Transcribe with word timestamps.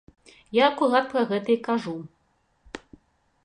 Я 0.57 0.63
акурат 0.71 1.05
пра 1.11 1.21
гэта 1.31 1.49
і 1.57 1.59
кажу. 1.69 1.95